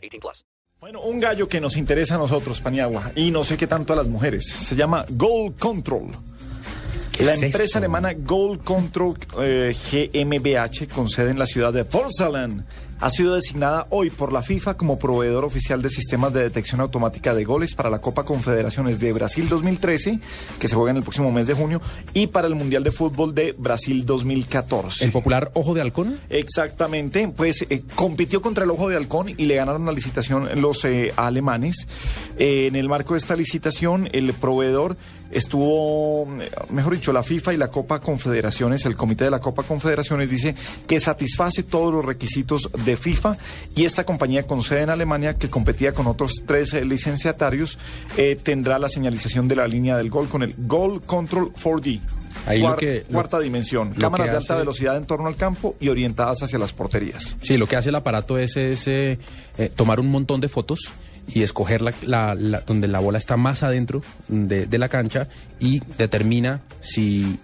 18 0.00 0.20
plus. 0.20 0.44
Bueno, 0.80 1.02
un 1.02 1.20
gallo 1.20 1.46
que 1.46 1.60
nos 1.60 1.76
interesa 1.76 2.14
a 2.14 2.18
nosotros, 2.18 2.60
Paniagua, 2.62 3.12
y 3.14 3.30
no 3.30 3.44
sé 3.44 3.58
qué 3.58 3.66
tanto 3.66 3.92
a 3.92 3.96
las 3.96 4.06
mujeres. 4.06 4.46
Se 4.46 4.74
llama 4.74 5.04
Gold 5.10 5.58
Control. 5.58 6.08
La 7.22 7.34
empresa 7.34 7.76
alemana 7.76 8.14
Gold 8.14 8.64
Control 8.64 9.14
eh, 9.42 9.74
GmbH, 9.74 10.88
con 10.88 11.06
sede 11.10 11.32
en 11.32 11.38
la 11.38 11.44
ciudad 11.44 11.70
de 11.70 11.84
Porcelain, 11.84 12.64
ha 13.00 13.10
sido 13.10 13.34
designada 13.34 13.86
hoy 13.90 14.10
por 14.10 14.32
la 14.32 14.42
FIFA 14.42 14.74
como 14.74 14.98
proveedor 14.98 15.44
oficial 15.44 15.80
de 15.80 15.88
sistemas 15.88 16.32
de 16.32 16.42
detección 16.42 16.80
automática 16.80 17.34
de 17.34 17.44
goles 17.44 17.74
para 17.74 17.90
la 17.90 18.00
Copa 18.00 18.24
Confederaciones 18.24 19.00
de 19.00 19.12
Brasil 19.12 19.48
2013, 19.48 20.20
que 20.58 20.68
se 20.68 20.76
juega 20.76 20.90
en 20.90 20.98
el 20.98 21.02
próximo 21.02 21.32
mes 21.32 21.46
de 21.46 21.54
junio, 21.54 21.80
y 22.12 22.26
para 22.26 22.46
el 22.46 22.54
Mundial 22.54 22.84
de 22.84 22.90
Fútbol 22.90 23.34
de 23.34 23.54
Brasil 23.56 24.04
2014. 24.04 25.04
¿El 25.04 25.12
popular 25.12 25.50
Ojo 25.54 25.72
de 25.74 25.80
Halcón? 25.80 26.18
Exactamente, 26.28 27.26
pues 27.28 27.64
eh, 27.70 27.82
compitió 27.94 28.42
contra 28.42 28.64
el 28.64 28.70
Ojo 28.70 28.88
de 28.88 28.96
Halcón 28.96 29.30
y 29.30 29.46
le 29.46 29.54
ganaron 29.54 29.86
la 29.86 29.92
licitación 29.92 30.60
los 30.60 30.84
eh, 30.84 31.12
alemanes. 31.16 31.86
Eh, 32.38 32.66
en 32.66 32.76
el 32.76 32.88
marco 32.88 33.14
de 33.14 33.20
esta 33.20 33.34
licitación, 33.34 34.08
el 34.12 34.32
proveedor 34.34 34.96
estuvo, 35.30 36.26
mejor 36.70 36.94
dicho, 36.94 37.12
la 37.12 37.22
FIFA 37.22 37.54
y 37.54 37.56
la 37.56 37.68
Copa 37.68 38.00
Confederaciones, 38.00 38.84
el 38.84 38.96
comité 38.96 39.24
de 39.24 39.30
la 39.30 39.40
Copa 39.40 39.62
Confederaciones 39.62 40.30
dice 40.30 40.54
que 40.86 41.00
satisface 41.00 41.62
todos 41.62 41.92
los 41.92 42.04
requisitos 42.04 42.70
de 42.84 42.89
FIFA 42.96 43.36
y 43.74 43.84
esta 43.84 44.04
compañía 44.04 44.46
con 44.46 44.62
sede 44.62 44.82
en 44.82 44.90
Alemania 44.90 45.34
que 45.34 45.48
competía 45.50 45.92
con 45.92 46.06
otros 46.06 46.42
tres 46.46 46.72
eh, 46.74 46.84
licenciatarios 46.84 47.78
eh, 48.16 48.38
tendrá 48.42 48.78
la 48.78 48.88
señalización 48.88 49.48
de 49.48 49.56
la 49.56 49.66
línea 49.68 49.96
del 49.96 50.10
gol 50.10 50.28
con 50.28 50.42
el 50.42 50.54
Goal 50.58 51.02
Control 51.02 51.52
4D. 51.54 52.00
Ahí 52.46 52.60
lo 52.60 52.68
Cuar- 52.68 52.76
que- 52.78 53.04
lo- 53.08 53.14
cuarta 53.14 53.38
dimensión, 53.40 53.92
cámaras 53.94 54.30
de 54.30 54.36
alta 54.36 54.56
velocidad 54.56 54.96
en 54.96 55.04
torno 55.04 55.26
al 55.28 55.36
campo 55.36 55.76
y 55.80 55.88
orientadas 55.88 56.42
hacia 56.42 56.58
las 56.58 56.72
porterías. 56.72 57.36
Sí, 57.42 57.56
lo 57.56 57.66
que 57.66 57.76
hace 57.76 57.88
el 57.90 57.94
aparato 57.96 58.38
es, 58.38 58.56
es, 58.56 58.86
eh, 58.88 59.18
eh, 59.58 59.68
tomar 59.74 60.00
un 60.00 60.08
montón 60.10 60.40
de 60.40 60.48
fotos 60.48 60.90
y 61.32 61.42
escoger 61.42 61.82
la, 61.82 61.92
la- 62.02 62.34
la- 62.34 62.60
donde 62.60 62.88
la 62.88 62.98
bola 63.00 63.18
está 63.18 63.36
más 63.36 63.62
adentro 63.62 64.02
de, 64.28 64.66
de 64.66 64.78
la 64.78 64.88
cancha 64.88 65.28
y 65.58 65.80
determina 65.98 66.62
si 66.80 67.38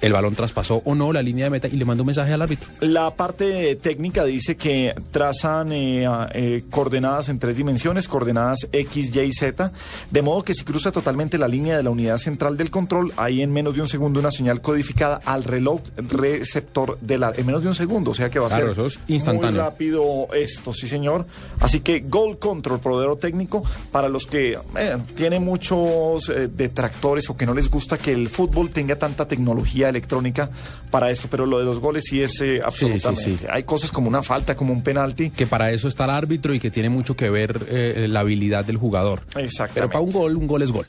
el 0.00 0.12
balón 0.12 0.34
traspasó 0.34 0.82
o 0.84 0.94
no 0.94 1.12
la 1.12 1.22
línea 1.22 1.44
de 1.46 1.50
meta 1.50 1.68
y 1.68 1.76
le 1.76 1.84
manda 1.84 2.02
un 2.02 2.06
mensaje 2.06 2.32
al 2.32 2.42
árbitro. 2.42 2.68
La 2.80 3.14
parte 3.14 3.76
técnica 3.76 4.24
dice 4.24 4.56
que 4.56 4.94
trazan 5.10 5.72
eh, 5.72 6.06
eh, 6.34 6.64
coordenadas 6.70 7.28
en 7.28 7.38
tres 7.38 7.56
dimensiones, 7.56 8.08
coordenadas 8.08 8.68
X, 8.72 9.14
Y 9.14 9.20
y 9.20 9.32
Z, 9.32 9.72
de 10.10 10.22
modo 10.22 10.42
que 10.42 10.54
si 10.54 10.64
cruza 10.64 10.92
totalmente 10.92 11.38
la 11.38 11.48
línea 11.48 11.76
de 11.76 11.82
la 11.82 11.90
unidad 11.90 12.18
central 12.18 12.56
del 12.56 12.70
control, 12.70 13.12
hay 13.16 13.42
en 13.42 13.52
menos 13.52 13.74
de 13.74 13.80
un 13.80 13.88
segundo 13.88 14.20
una 14.20 14.30
señal 14.30 14.60
codificada 14.60 15.20
al 15.24 15.44
reloj 15.44 15.80
receptor 15.96 16.98
del 17.00 17.24
en 17.36 17.46
menos 17.46 17.62
de 17.62 17.68
un 17.68 17.74
segundo, 17.74 18.10
o 18.10 18.14
sea 18.14 18.28
que 18.30 18.38
va 18.38 18.46
a 18.46 18.50
Claro, 18.50 18.74
ser 18.74 18.86
es 18.86 18.98
instantáneo. 19.08 19.50
muy 19.50 19.60
rápido 19.60 20.28
esto, 20.34 20.72
sí 20.72 20.86
señor. 20.88 21.26
Así 21.60 21.80
que 21.80 22.00
Gold 22.00 22.38
Control, 22.38 22.78
proveedor 22.80 23.18
técnico, 23.18 23.62
para 23.90 24.08
los 24.08 24.26
que 24.26 24.58
eh, 24.76 24.96
tienen 25.14 25.44
muchos 25.44 26.28
eh, 26.28 26.48
detractores 26.48 27.28
o 27.30 27.36
que 27.36 27.46
no 27.46 27.54
les 27.54 27.70
gusta 27.70 27.98
que 27.98 28.12
el 28.12 28.28
fútbol 28.28 28.70
tenga 28.70 28.96
tanta 28.96 29.26
tecnología 29.26 29.85
electrónica 29.88 30.50
para 30.90 31.10
esto, 31.10 31.28
pero 31.30 31.46
lo 31.46 31.58
de 31.58 31.64
los 31.64 31.80
goles 31.80 32.04
sí 32.08 32.22
es 32.22 32.40
eh, 32.40 32.60
absolutamente. 32.64 33.22
sí. 33.22 33.38
Hay 33.50 33.64
cosas 33.64 33.90
como 33.90 34.08
una 34.08 34.22
falta, 34.22 34.56
como 34.56 34.72
un 34.72 34.82
penalti. 34.82 35.30
Que 35.30 35.46
para 35.46 35.70
eso 35.70 35.88
está 35.88 36.04
el 36.04 36.10
árbitro 36.10 36.54
y 36.54 36.60
que 36.60 36.70
tiene 36.70 36.88
mucho 36.88 37.16
que 37.16 37.30
ver 37.30 37.66
eh, 37.68 38.06
la 38.08 38.20
habilidad 38.20 38.64
del 38.64 38.76
jugador. 38.76 39.22
Exactamente. 39.36 39.74
Pero 39.74 39.88
para 39.88 40.00
un 40.00 40.10
gol, 40.10 40.36
un 40.36 40.46
gol 40.46 40.62
es 40.62 40.72
gol. 40.72 40.86